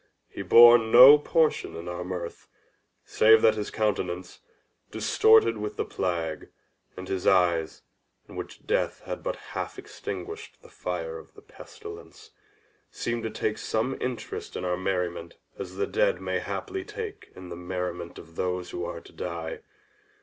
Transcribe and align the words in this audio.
he 0.27 0.41
bore 0.41 0.79
no 0.79 1.19
portion 1.19 1.75
in 1.75 1.87
our 1.87 2.03
mirth, 2.03 2.47
save 3.05 3.43
that 3.43 3.53
his 3.53 3.69
countenance, 3.69 4.39
distorted 4.89 5.59
with 5.59 5.75
the 5.75 5.85
plague, 5.85 6.49
and 6.97 7.07
his 7.07 7.27
eyes, 7.27 7.83
in 8.27 8.35
which 8.35 8.65
Death 8.65 9.01
had 9.01 9.21
but 9.21 9.35
half 9.53 9.77
extinguished 9.77 10.57
the 10.63 10.69
fire 10.69 11.19
of 11.19 11.35
the 11.35 11.41
pestilence, 11.43 12.31
seemed 12.89 13.21
to 13.21 13.29
take 13.29 13.59
such 13.59 14.01
interest 14.01 14.55
in 14.55 14.65
our 14.65 14.75
merriment 14.75 15.35
as 15.59 15.75
the 15.75 15.85
dead 15.85 16.19
may 16.19 16.39
haply 16.39 16.83
take 16.83 17.31
in 17.35 17.49
the 17.49 17.55
merriment 17.55 18.17
of 18.17 18.35
those 18.35 18.71
who 18.71 18.83
are 18.83 19.01
to 19.01 19.11
die. 19.13 19.59